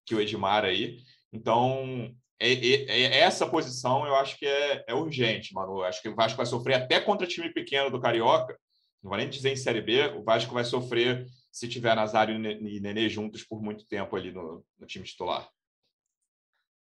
[0.05, 0.97] que o Edmar aí.
[1.33, 5.81] Então, é, é, é, essa posição eu acho que é, é, urgente, mano.
[5.83, 8.57] Acho que o Vasco vai sofrer até contra time pequeno do Carioca.
[9.01, 12.79] Não vou nem dizer em Série B, o Vasco vai sofrer se tiver Nazário e
[12.79, 15.47] Nenê juntos por muito tempo ali no, no time titular.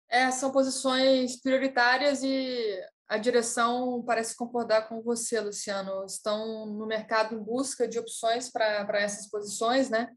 [0.08, 6.04] É, são posições prioritárias e a direção parece concordar com você, Luciano.
[6.06, 10.08] Estão no mercado em busca de opções para essas posições, né?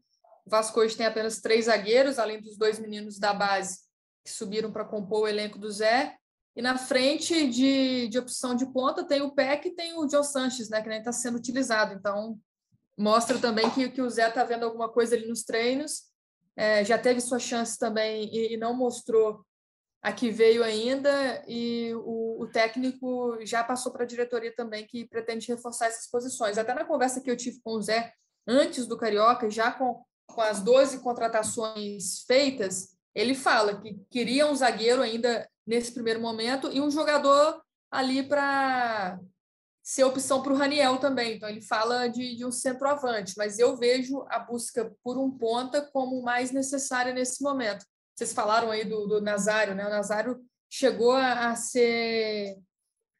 [0.46, 3.89] O Vasco hoje tem apenas três zagueiros, além dos dois meninos da base
[4.24, 6.16] que subiram para compor o elenco do Zé.
[6.56, 10.22] E na frente de, de opção de ponta tem o Peck e tem o John
[10.22, 11.94] Sanches, né, que nem está sendo utilizado.
[11.94, 12.38] Então,
[12.98, 16.10] mostra também que, que o Zé está vendo alguma coisa ali nos treinos.
[16.56, 19.44] É, já teve sua chance também e, e, não mostrou
[20.02, 21.42] a que veio ainda.
[21.46, 26.58] E o, o técnico já passou para a diretoria também que pretende reforçar essas posições.
[26.58, 28.12] Até na conversa que eu tive com o Zé
[28.46, 34.54] antes do Carioca, já com com as 12 contratações feitas, ele fala que queria um
[34.54, 39.18] zagueiro ainda nesse primeiro momento e um jogador ali para
[39.82, 41.36] ser opção para o Raniel também.
[41.36, 45.82] Então, ele fala de, de um centroavante, mas eu vejo a busca por um ponta
[45.92, 47.84] como mais necessária nesse momento.
[48.14, 49.86] Vocês falaram aí do, do Nazário, né?
[49.86, 52.56] O Nazário chegou a, a ser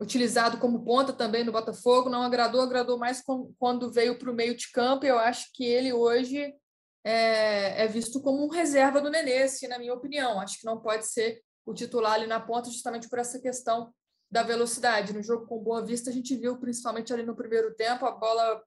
[0.01, 4.35] utilizado como ponta também no Botafogo, não agradou, agradou mais com, quando veio para o
[4.35, 5.05] meio de campo.
[5.05, 6.55] Eu acho que ele hoje
[7.05, 10.41] é, é visto como um reserva do Nenê, assim, na minha opinião.
[10.41, 13.93] Acho que não pode ser o titular ali na ponta, justamente por essa questão
[14.31, 15.13] da velocidade.
[15.13, 18.63] No jogo com Boa Vista, a gente viu, principalmente ali no primeiro tempo, a bola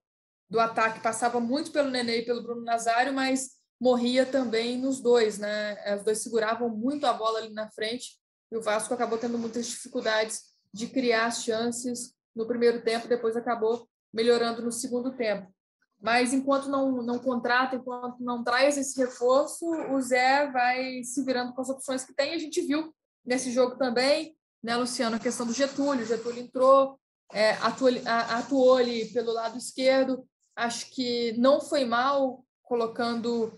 [0.49, 5.37] do ataque passava muito pelo Nenê e pelo Bruno Nazário, mas morria também nos dois,
[5.37, 5.95] né?
[5.95, 8.19] Os dois seguravam muito a bola ali na frente
[8.51, 13.87] e o Vasco acabou tendo muitas dificuldades de criar chances no primeiro tempo, depois acabou
[14.13, 15.51] melhorando no segundo tempo.
[16.03, 21.53] Mas enquanto não, não contrata, enquanto não traz esse reforço, o Zé vai se virando
[21.53, 22.33] com as opções que tem.
[22.33, 22.93] A gente viu
[23.25, 26.03] nesse jogo também, né, Luciano, a questão do Getúlio.
[26.03, 26.99] O Getúlio entrou,
[27.31, 30.27] é, atuou, atuou ali pelo lado esquerdo.
[30.57, 33.57] Acho que não foi mal colocando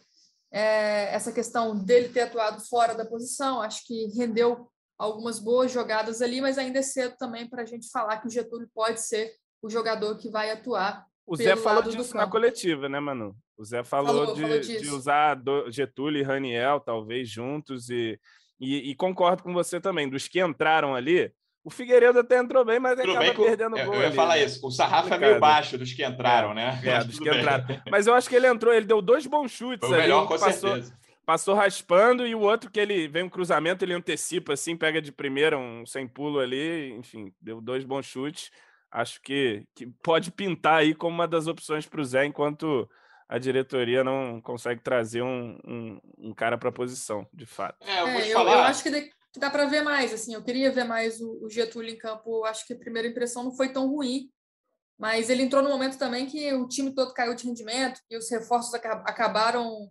[0.51, 3.60] é, essa questão dele ter atuado fora da posição.
[3.60, 7.89] Acho que rendeu algumas boas jogadas ali, mas ainda é cedo também para a gente
[7.89, 12.15] falar que o Getúlio pode ser o jogador que vai atuar o Zé falou disso
[12.15, 13.35] na coletiva, né, Manu?
[13.57, 18.19] O Zé falou, falou, de, falou de, usar Getúlio e Raniel, talvez, juntos, e,
[18.59, 20.07] e, e, concordo com você também.
[20.07, 21.31] Dos que entraram ali,
[21.63, 23.95] o Figueiredo até entrou bem, mas Tudo acaba bem perdendo o gol.
[23.95, 24.43] Eu ia ali, falar né?
[24.43, 24.65] isso.
[24.65, 26.79] O sarrafo é meio baixo dos que entraram, né?
[26.83, 27.39] É, dos que bem.
[27.39, 27.65] entraram.
[27.89, 30.03] Mas eu acho que ele entrou, ele deu dois bons chutes Foi o ali.
[30.03, 30.97] Melhor, com passou, certeza.
[31.25, 35.11] Passou raspando e o outro que ele vem um cruzamento, ele antecipa assim, pega de
[35.11, 38.51] primeira um sem pulo ali, enfim, deu dois bons chutes
[38.95, 42.89] acho que, que pode pintar aí como uma das opções para o Zé, enquanto
[43.27, 47.77] a diretoria não consegue trazer um, um, um cara para a posição, de fato.
[47.81, 50.13] É, eu, é, eu, eu, acho que dá para ver mais.
[50.13, 52.45] Assim, eu queria ver mais o, o Getúlio em campo.
[52.45, 54.29] Acho que a primeira impressão não foi tão ruim,
[54.97, 58.29] mas ele entrou no momento também que o time todo caiu de rendimento e os
[58.29, 59.89] reforços acabaram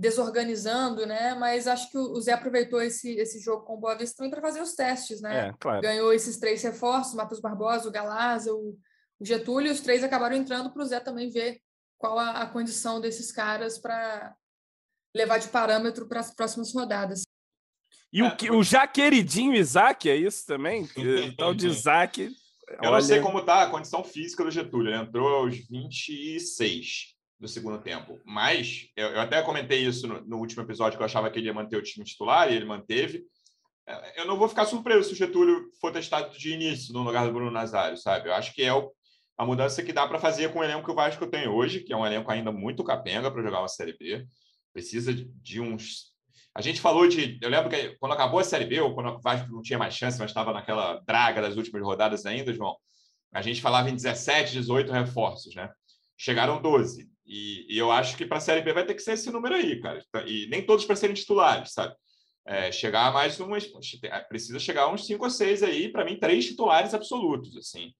[0.00, 1.34] desorganizando, né?
[1.34, 4.40] Mas acho que o Zé aproveitou esse, esse jogo com o Boa Vista também para
[4.40, 5.48] fazer os testes, né?
[5.48, 5.82] É, claro.
[5.82, 8.78] Ganhou esses três reforços, o Matheus Barbosa, o Galaza, o,
[9.18, 11.60] o Getúlio, e os três acabaram entrando para o Zé também ver
[11.98, 14.34] qual a, a condição desses caras para
[15.14, 17.22] levar de parâmetro para as próximas rodadas.
[18.10, 20.88] E o, que, o já queridinho Isaac, é isso também?
[20.96, 22.22] O tal de Isaac.
[22.22, 22.90] Eu olha...
[22.92, 27.78] não sei como está a condição física do Getúlio, ele entrou aos 26 do segundo
[27.78, 28.20] tempo.
[28.24, 31.46] Mas eu, eu até comentei isso no, no, último episódio que eu achava que ele
[31.46, 33.24] ia manter o time titular e ele manteve.
[33.88, 37.26] É, eu não vou ficar surpreso se o Getúlio for testado de início no lugar
[37.26, 38.28] do Bruno Nazário, sabe?
[38.28, 38.92] Eu acho que é o,
[39.38, 41.92] a mudança que dá para fazer com o elenco que o Vasco tem hoje, que
[41.92, 44.26] é um elenco ainda muito capenga para jogar uma Série B.
[44.72, 46.10] Precisa de, de uns
[46.54, 47.38] a gente falou de.
[47.40, 49.94] Eu lembro que quando acabou a Série B, ou quando o Vasco não tinha mais
[49.94, 52.76] chance, mas estava naquela draga das últimas rodadas ainda, João,
[53.32, 55.70] a gente falava em 17, 18 reforços, né?
[56.20, 57.08] Chegaram 12.
[57.24, 59.54] E, e eu acho que para a Série B vai ter que ser esse número
[59.54, 60.04] aí, cara.
[60.26, 61.94] E nem todos para serem titulares, sabe?
[62.46, 63.66] É, chegar a mais umas.
[64.28, 67.94] Precisa chegar a uns cinco ou seis aí, para mim, três titulares absolutos, assim.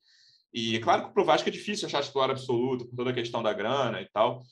[0.53, 3.43] E claro que para o Vasco é difícil achar titular absoluto, por toda a questão
[3.43, 4.43] da grana e tal.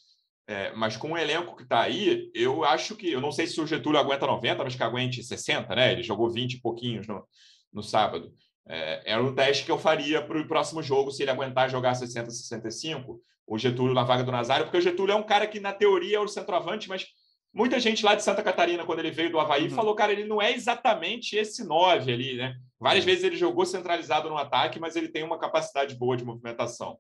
[0.47, 3.13] É, mas com o elenco que está aí, eu acho que.
[3.13, 5.93] Eu não sei se o Getúlio aguenta 90, mas que aguente 60, né?
[5.93, 7.23] Ele jogou 20 e pouquinhos no,
[7.71, 8.33] no sábado.
[8.67, 11.95] É, era um teste que eu faria para o próximo jogo, se ele aguentar jogar
[11.95, 15.59] 60, 65, o Getúlio na vaga do Nazário, porque o Getúlio é um cara que,
[15.59, 17.07] na teoria, é o centroavante, mas
[17.53, 19.71] muita gente lá de Santa Catarina, quando ele veio do Havaí, uhum.
[19.71, 22.55] falou, cara, ele não é exatamente esse 9 ali, né?
[22.79, 26.99] Várias vezes ele jogou centralizado no ataque, mas ele tem uma capacidade boa de movimentação.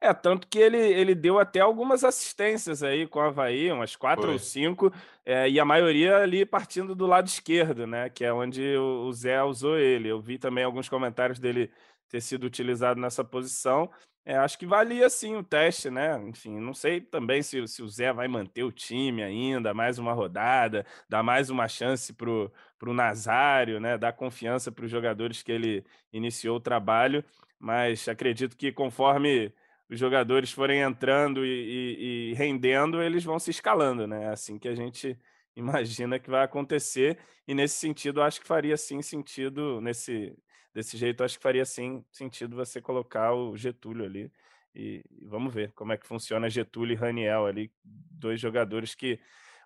[0.00, 4.24] É, tanto que ele, ele deu até algumas assistências aí com o Havaí, umas quatro
[4.24, 4.32] Foi.
[4.32, 4.92] ou cinco,
[5.24, 8.10] é, e a maioria ali partindo do lado esquerdo, né?
[8.10, 10.08] Que é onde o Zé usou ele.
[10.08, 11.70] Eu vi também alguns comentários dele
[12.08, 13.88] ter sido utilizado nessa posição.
[14.24, 16.16] É, acho que valia sim o teste, né?
[16.28, 20.12] Enfim, não sei também se, se o Zé vai manter o time ainda, mais uma
[20.12, 23.98] rodada, dar mais uma chance para o Nazário, né?
[23.98, 27.24] Dar confiança para os jogadores que ele iniciou o trabalho,
[27.58, 29.52] mas acredito que conforme
[29.90, 34.24] os jogadores forem entrando e, e, e, rendendo, eles vão se escalando, né?
[34.24, 35.18] É assim que a gente
[35.56, 37.18] imagina que vai acontecer.
[37.46, 40.32] E nesse sentido, acho que faria sim sentido, nesse
[40.74, 44.32] desse jeito, acho que faria sim sentido você colocar o Getúlio ali.
[44.74, 49.20] E, e vamos ver como é que funciona Getúlio e Raniel ali, dois jogadores que.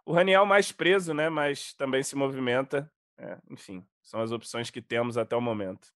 [0.04, 1.28] O Raniel mais preso, né?
[1.28, 2.90] Mas também se movimenta.
[3.18, 5.88] É, enfim, são as opções que temos até o momento.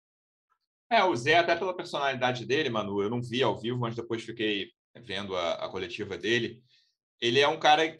[0.91, 4.24] É, o Zé, até pela personalidade dele, Manu, eu não vi ao vivo, mas depois
[4.24, 6.63] fiquei vendo a, a coletiva dele.
[7.22, 7.95] Ele é um cara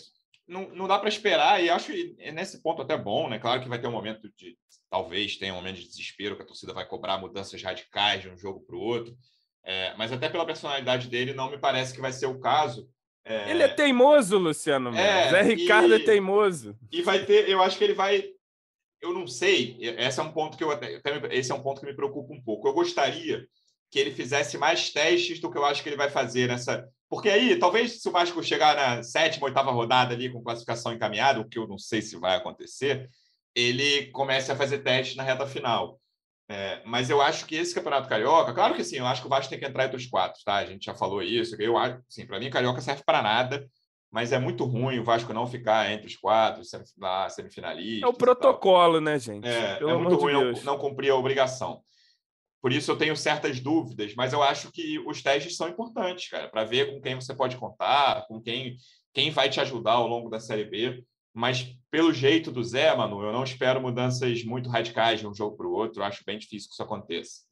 [0.50, 3.40] não, não dá para esperar, e acho que é nesse ponto até bom, né?
[3.40, 4.58] Claro que vai ter um momento de.
[4.90, 8.38] Talvez tenha um momento de desespero, que a torcida vai cobrar mudanças radicais de um
[8.38, 9.16] jogo para o outro.
[9.64, 12.90] É, mas até pela personalidade dele, não me parece que vai ser o caso.
[13.24, 13.52] É...
[13.52, 14.90] Ele é teimoso, Luciano.
[14.96, 16.76] É, Zé Ricardo e, é teimoso.
[16.92, 18.24] E vai ter, eu acho que ele vai
[19.02, 21.88] eu não sei, esse é um ponto que eu até, esse é um ponto que
[21.88, 22.68] me preocupa um pouco.
[22.68, 23.48] Eu gostaria
[23.90, 26.88] que ele fizesse mais testes do que eu acho que ele vai fazer nessa.
[27.10, 31.40] Porque aí, talvez se o Vasco chegar na sétima, oitava rodada ali com classificação encaminhada,
[31.40, 33.10] o que eu não sei se vai acontecer,
[33.56, 36.00] ele comece a fazer testes na reta final.
[36.48, 39.30] É, mas eu acho que esse campeonato carioca, claro que sim, eu acho que o
[39.30, 40.56] Vasco tem que entrar entre os quatro, tá?
[40.56, 41.56] A gente já falou isso.
[41.60, 43.68] Eu acho, sim, para mim, carioca serve para nada
[44.12, 46.64] mas é muito ruim o Vasco não ficar entre os quatro,
[47.30, 48.04] semifinalistas.
[48.04, 49.48] É o protocolo, né, gente?
[49.48, 51.82] É, é muito ruim de não, não cumprir a obrigação.
[52.62, 56.50] Por isso eu tenho certas dúvidas, mas eu acho que os testes são importantes, cara,
[56.50, 58.76] para ver com quem você pode contar, com quem,
[59.14, 61.04] quem vai te ajudar ao longo da Série B.
[61.34, 65.56] Mas pelo jeito do Zé, Manu, eu não espero mudanças muito radicais de um jogo
[65.56, 66.02] para o outro.
[66.02, 67.44] Eu acho bem difícil que isso aconteça.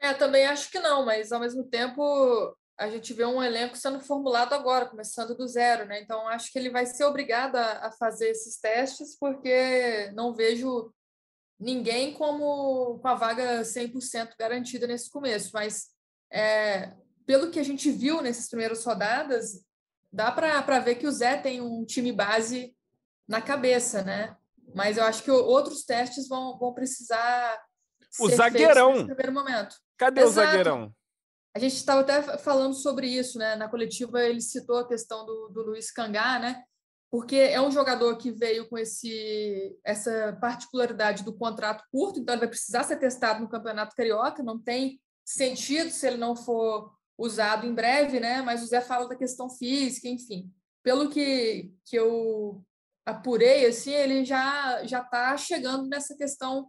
[0.00, 4.00] É, também acho que não, mas ao mesmo tempo a gente vê um elenco sendo
[4.00, 6.00] formulado agora, começando do zero, né?
[6.00, 10.92] Então acho que ele vai ser obrigado a, a fazer esses testes, porque não vejo
[11.64, 15.50] ninguém como com a vaga 100% garantida nesse começo.
[15.54, 15.86] Mas
[16.30, 16.92] é,
[17.26, 19.64] pelo que a gente viu nessas primeiras rodadas,
[20.12, 22.76] dá para ver que o Zé tem um time base
[23.26, 24.36] na cabeça, né?
[24.74, 27.58] Mas eu acho que outros testes vão, vão precisar.
[28.20, 29.06] O zagueirão.
[29.06, 29.76] Primeiro momento.
[29.96, 30.30] Cadê Exato.
[30.30, 30.94] o zagueirão?
[31.56, 33.56] A gente estava até falando sobre isso, né?
[33.56, 36.62] Na coletiva ele citou a questão do, do Luiz Cangá, né?
[37.14, 42.40] Porque é um jogador que veio com esse, essa particularidade do contrato curto, então ele
[42.40, 47.68] vai precisar ser testado no Campeonato Carioca, não tem sentido se ele não for usado
[47.68, 48.42] em breve, né?
[48.42, 50.52] Mas o Zé fala da questão física, enfim.
[50.82, 52.60] Pelo que, que eu
[53.06, 56.68] apurei, assim, ele já já está chegando nessa questão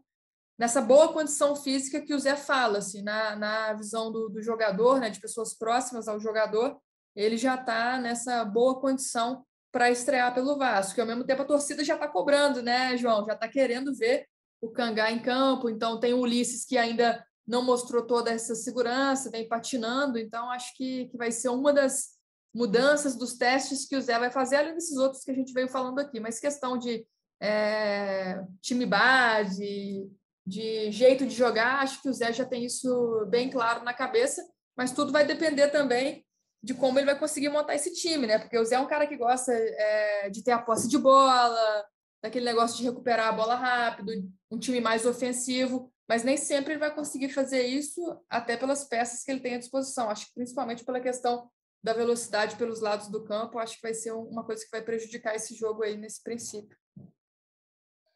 [0.59, 4.99] nessa boa condição física que o Zé fala, assim, na, na visão do, do jogador,
[4.99, 6.79] né, de pessoas próximas ao jogador,
[7.15, 9.43] ele já está nessa boa condição
[9.75, 10.97] para estrear pelo Vasco.
[10.97, 13.25] E ao mesmo tempo a torcida já está cobrando, né, João?
[13.25, 14.25] Já está querendo ver
[14.61, 15.69] o Cangá em campo.
[15.69, 20.17] Então tem o Ulisses que ainda não mostrou toda essa segurança, vem patinando.
[20.17, 22.11] Então acho que, que vai ser uma das
[22.53, 25.67] mudanças dos testes que o Zé vai fazer, além desses outros que a gente veio
[25.67, 26.21] falando aqui.
[26.21, 27.05] Mas questão de
[27.41, 30.09] é, time base,
[30.47, 34.41] de jeito de jogar, acho que o Zé já tem isso bem claro na cabeça,
[34.73, 36.25] mas tudo vai depender também
[36.65, 38.39] de como ele vai conseguir montar esse time, né?
[38.39, 41.85] Porque o Zé é um cara que gosta é, de ter a posse de bola,
[42.23, 44.11] daquele negócio de recuperar a bola rápido,
[44.49, 49.23] um time mais ofensivo, mas nem sempre ele vai conseguir fazer isso, até pelas peças
[49.23, 50.09] que ele tem à disposição.
[50.09, 51.47] Acho que principalmente pela questão
[51.83, 55.35] da velocidade pelos lados do campo, acho que vai ser uma coisa que vai prejudicar
[55.35, 56.75] esse jogo aí nesse princípio.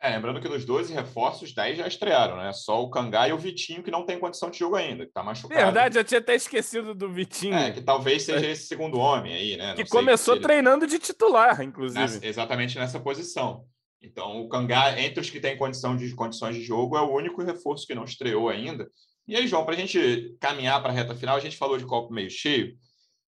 [0.01, 2.53] É, lembrando que dos 12 reforços, 10 já estrearam, né?
[2.53, 5.21] Só o Cangá e o Vitinho que não tem condição de jogo ainda, que tá
[5.21, 5.61] machucado.
[5.61, 7.53] Verdade, eu tinha até esquecido do Vitinho.
[7.53, 9.69] É, que talvez seja esse segundo homem aí, né?
[9.69, 10.43] Não que começou ele...
[10.43, 11.99] treinando de titular, inclusive.
[11.99, 13.65] Nessa, exatamente nessa posição.
[14.01, 17.43] Então, o Cangá, entre os que têm condição de, condições de jogo, é o único
[17.43, 18.89] reforço que não estreou ainda.
[19.27, 21.85] E aí, João, para a gente caminhar para a reta final, a gente falou de
[21.85, 22.77] copo meio cheio.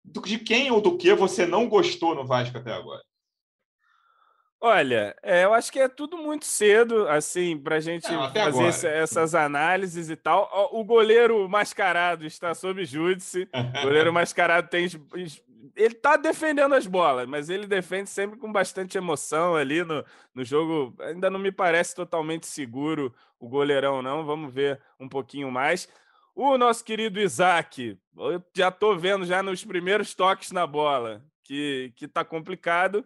[0.02, 3.02] de quem ou do que você não gostou no Vasco até agora?
[4.66, 8.64] Olha, é, eu acho que é tudo muito cedo, assim, para a gente Não, fazer
[8.64, 10.48] essa- essas análises e tal.
[10.72, 13.46] O goleiro mascarado está sob júdice.
[13.52, 14.86] O goleiro mascarado tem.
[15.76, 20.02] Ele tá defendendo as bolas, mas ele defende sempre com bastante emoção ali no,
[20.34, 20.94] no jogo.
[21.02, 24.24] Ainda não me parece totalmente seguro o goleirão, não.
[24.24, 25.86] Vamos ver um pouquinho mais.
[26.34, 31.92] O nosso querido Isaac, eu já tô vendo já nos primeiros toques na bola que,
[31.96, 33.04] que tá complicado.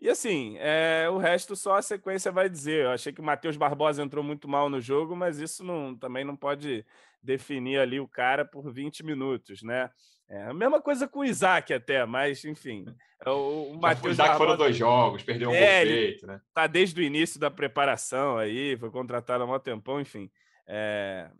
[0.00, 2.84] E assim, é, o resto só a sequência vai dizer.
[2.84, 6.24] Eu achei que o Matheus Barbosa entrou muito mal no jogo, mas isso não, também
[6.24, 6.86] não pode
[7.22, 9.90] definir ali o cara por 20 minutos, né?
[10.28, 12.84] É a mesma coisa com o Isaac até, mas enfim.
[13.24, 16.26] é O, o Matheus já que foram Barbosa dois jogos, perdeu um É, gol feito,
[16.26, 16.40] né?
[16.54, 20.30] tá desde o início da preparação aí, foi contratado há um tempão, enfim.
[20.66, 21.30] É,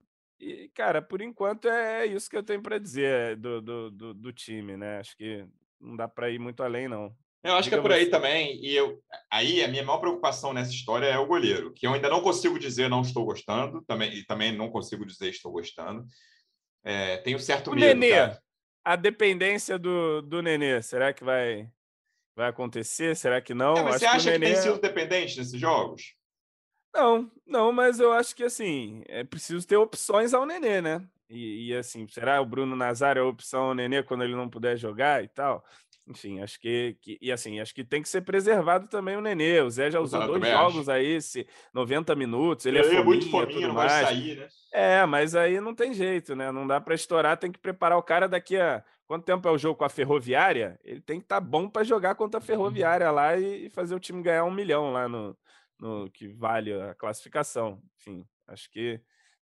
[0.41, 4.33] E, cara, por enquanto é isso que eu tenho para dizer do, do, do, do
[4.33, 4.99] time, né?
[4.99, 5.47] Acho que
[5.81, 7.15] não dá para ir muito além, não.
[7.43, 8.11] Eu acho que é Diga por aí você.
[8.11, 8.65] também.
[8.65, 12.09] E eu, aí a minha maior preocupação nessa história é o goleiro, que eu ainda
[12.09, 16.05] não consigo dizer não estou gostando, também, e também não consigo dizer estou gostando.
[16.85, 18.43] É, tenho certo O medo, Nenê, cara.
[18.85, 21.71] a dependência do, do Nenê, será que vai,
[22.37, 23.15] vai acontecer?
[23.17, 23.77] Será que não?
[23.77, 26.15] É, mas Acho você que acha que Nenê- tem sido dependente nesses jogos?
[26.93, 31.07] Não, não, mas eu acho que assim, é preciso ter opções ao Nenê, né?
[31.31, 34.79] E, e, assim, será o Bruno Nazário a opção ao Nenê quando ele não puder
[34.79, 35.63] jogar e tal?
[36.09, 39.61] Enfim, acho que, que- e assim, acho que tem que ser preservado também o Nenê.
[39.61, 43.05] O Zé já usou dois jogos aí, se 90 minutos, ele é Ele fominha, é
[43.05, 44.09] muito fominha, tudo não vai mais.
[44.09, 44.49] sair, né?
[44.73, 46.51] É, mas aí não tem jeito, né?
[46.53, 49.57] Não dá para estourar, tem que preparar o cara daqui a quanto tempo é o
[49.59, 50.79] jogo com a Ferroviária?
[50.85, 54.01] Ele tem que estar bom para jogar contra a Ferroviária lá e, e fazer o
[54.01, 55.37] time ganhar um milhão lá no,
[55.81, 57.83] no que vale a classificação.
[57.99, 59.01] Enfim, acho que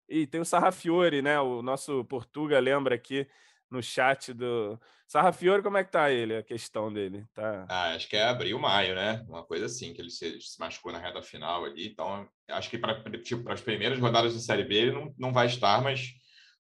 [0.07, 1.40] e tem o Sarrafiore, né?
[1.40, 3.27] O nosso Portuga lembra aqui
[3.74, 6.37] no chat do Sarrafiore, como é que tá ele?
[6.37, 7.66] A questão dele, tá?
[7.68, 9.24] Ah, acho que é abril, maio, né?
[9.28, 11.88] Uma coisa assim, que ele se, se machucou na reta final ali.
[11.88, 15.46] Então, acho que para tipo, as primeiras rodadas da Série B ele não, não vai
[15.46, 16.14] estar, mas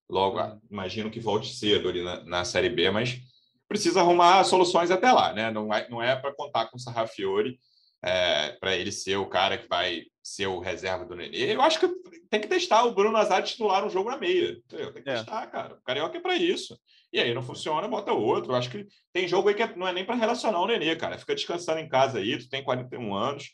[0.08, 3.18] logo ah, imagino que volte cedo ali na, na Série B, mas
[3.68, 5.50] precisa arrumar soluções até lá, né?
[5.50, 7.58] Não é, não é para contar com o Sarrafiore
[8.60, 11.54] para ele ser o cara que vai ser o reserva do Nenê.
[11.54, 11.88] Eu acho que
[12.30, 14.52] tem que testar o Bruno Nazário titular um jogo na meia.
[14.52, 14.92] Entendeu?
[14.92, 15.14] Tem que É.
[15.14, 15.74] testar, cara.
[15.74, 16.78] O Carioca é para isso.
[17.12, 18.52] E aí não funciona, bota outro.
[18.52, 20.96] Eu acho que tem jogo aí que é- não é nem para relacionar o Nenê,
[20.96, 21.18] cara.
[21.18, 23.50] Fica descansando em casa aí, tu tem 41 anos.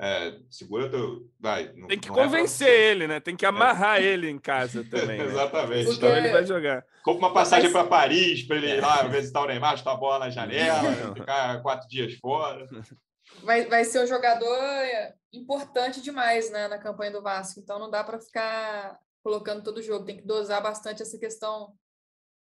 [0.00, 1.20] é, segura teu.
[1.38, 3.20] Vai, não- Tem que não é pra convencer ele, né?
[3.20, 5.18] Tem que amarrar ele em casa também.
[5.18, 5.24] né?
[5.26, 5.84] Exatamente.
[5.84, 6.82] Porque- Então ele vai jogar.
[7.04, 8.76] Compra uma passagem Mas- para Paris para ele É.
[8.78, 10.30] ir lá visitar o Neymar, chutar a bola na
[11.10, 12.66] janela, ficar quatro dias fora.
[13.42, 17.60] vai, vai ser um jogador é, importante demais né, na campanha do Vasco.
[17.60, 20.04] Então não dá para ficar colocando todo jogo.
[20.04, 21.74] Tem que dosar bastante essa questão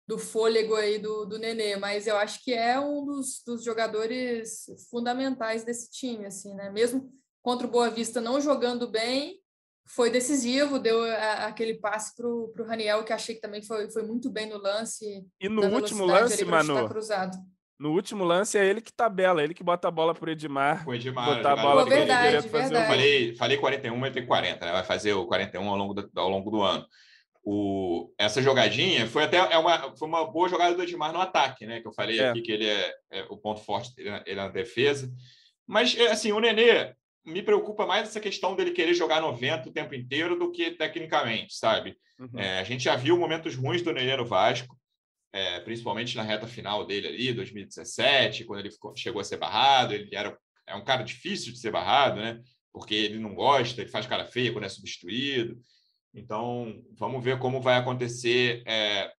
[0.07, 1.77] do fôlego aí do, do Nenê.
[1.77, 6.71] Mas eu acho que é um dos, dos jogadores fundamentais desse time, assim, né?
[6.71, 9.41] Mesmo contra o Boa Vista não jogando bem,
[9.89, 14.03] foi decisivo, deu a- aquele passe para o Raniel, que achei que também foi, foi
[14.03, 15.25] muito bem no lance.
[15.41, 17.37] E no último lance, Manu, cruzado.
[17.79, 20.89] No último lance é ele que tabela, ele que bota a bola pro Edmar.
[20.89, 22.87] O Edmar, botar a jogador bola Pô, ele- verdade, direto fazer verdade.
[22.87, 24.73] falei, falei 41, mas tem 40, né?
[24.73, 26.87] Vai fazer o 41 ao longo do, ao longo do ano.
[27.49, 31.65] O, essa jogadinha foi até é uma, foi uma boa jogada do Edmar no ataque,
[31.65, 31.81] né?
[31.81, 32.31] Que eu falei É.
[32.31, 35.13] aqui que ele é, é o ponto forte dele na, ele na defesa.
[35.67, 39.73] Mas, é, assim, o Nenê me preocupa mais essa questão dele querer jogar 90 o
[39.73, 41.97] tempo inteiro do que tecnicamente, sabe?
[42.19, 42.39] Uhum.
[42.39, 44.77] É, a gente já viu momentos ruins do Nenê no Vasco,
[45.37, 49.93] é, principalmente na reta final dele ali, 2017, quando ele ficou- chegou a ser barrado.
[49.93, 52.41] Ele era é um cara difícil de ser barrado, né?
[52.73, 55.61] Porque ele não gosta, ele faz cara feia quando é substituído.
[56.13, 59.13] Então, vamos ver como vai acontecer é,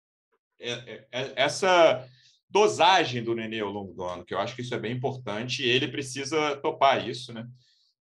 [0.59, 2.05] é, é, essa
[2.49, 5.63] dosagem do Nenê ao longo do ano, que eu acho que isso é bem importante
[5.63, 7.47] e ele precisa topar isso, né?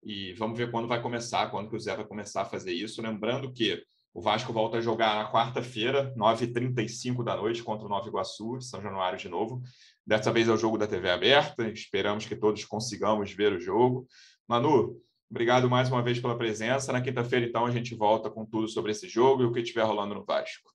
[0.02, 3.02] E vamos ver quando vai começar, quando que o Zé vai começar a fazer isso.
[3.02, 3.82] Lembrando que
[4.16, 8.80] o Vasco volta a jogar na quarta-feira, 9h35 da noite, contra o Nova Iguaçu, São
[8.80, 9.62] Januário de novo.
[10.06, 14.08] Dessa vez é o jogo da TV aberta, esperamos que todos consigamos ver o jogo.
[14.48, 14.98] Manu,
[15.30, 16.94] obrigado mais uma vez pela presença.
[16.94, 19.82] Na quinta-feira, então, a gente volta com tudo sobre esse jogo e o que estiver
[19.82, 20.72] rolando no Vasco.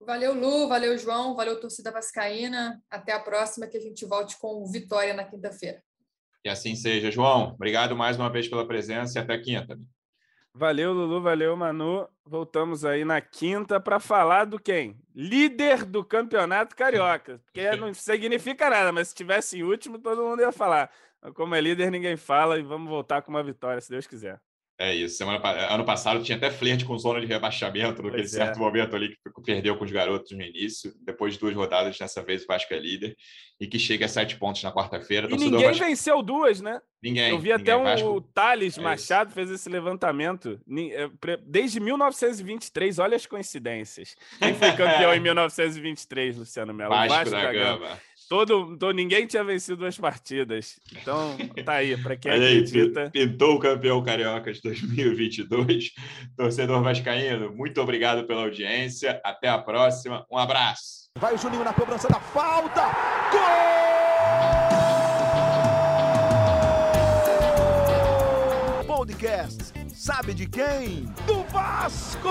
[0.00, 2.82] Valeu, Lu, valeu, João, valeu, torcida vascaína.
[2.90, 5.80] Até a próxima, que a gente volte com vitória na quinta-feira.
[6.44, 7.52] E assim seja, João.
[7.52, 9.78] Obrigado mais uma vez pela presença e até quinta.
[10.60, 12.06] Valeu, Lulu, valeu, Manu.
[12.22, 14.94] Voltamos aí na quinta para falar do quem?
[15.14, 17.40] Líder do Campeonato Carioca.
[17.46, 20.90] Porque não significa nada, mas se tivesse em último, todo mundo ia falar.
[21.32, 24.38] Como é líder, ninguém fala e vamos voltar com uma vitória, se Deus quiser.
[24.80, 25.18] É isso.
[25.18, 28.58] Semana, ano passado tinha até flerte com zona de rebaixamento, naquele pois certo é.
[28.58, 30.90] momento ali que perdeu com os garotos no início.
[31.04, 33.14] Depois de duas rodadas, dessa vez o Vasco é líder.
[33.60, 35.28] E que chega a sete pontos na quarta-feira.
[35.30, 35.84] E ninguém Vasco...
[35.84, 36.80] venceu duas, né?
[37.02, 37.28] Ninguém.
[37.28, 37.62] Eu vi ninguém.
[37.62, 38.08] até um, Vasco...
[38.08, 40.58] o Thales é Machado fez esse levantamento.
[40.94, 41.10] É,
[41.44, 44.16] desde 1923, olha as coincidências.
[44.38, 46.88] Quem foi campeão em 1923, Luciano Melo?
[46.88, 47.78] Vasco, Vasco da, da Gama.
[47.80, 48.00] Gama.
[48.30, 50.78] Todo, todo, ninguém tinha vencido duas partidas.
[50.92, 53.10] Então, tá aí, para quem aí, acredita.
[53.10, 55.90] Pintou o campeão carioca de 2022.
[56.38, 59.20] Torcedor Vascaíno, muito obrigado pela audiência.
[59.24, 60.24] Até a próxima.
[60.30, 61.10] Um abraço.
[61.18, 62.82] Vai o Juninho na cobrança da falta.
[68.86, 68.86] Gol!
[68.86, 69.72] Podcast.
[69.92, 71.06] Sabe de quem?
[71.26, 72.30] Do Vasco!